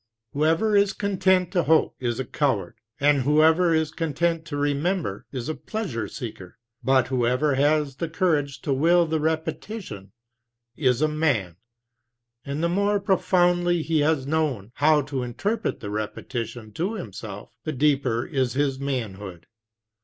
[0.33, 5.47] Whoever is content to hope is a coward, and whoever is content to remember is
[5.47, 10.11] a pleasure seeker; but whoever has the courage to will the repetition
[10.75, 11.57] is a man,
[12.43, 17.71] and the more profoundly he has known how to interpret the repetition to himself, the
[17.71, 19.45] deeper is his manhood.